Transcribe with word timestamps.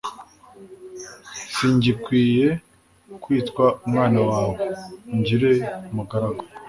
singikwiye 1.53 2.47
kwitwa 3.23 3.65
umwana 3.85 4.19
wawe, 4.29 4.55
ungire 5.11 5.51
umugaragu 5.91 6.43